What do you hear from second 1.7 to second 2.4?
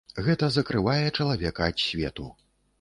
ад свету.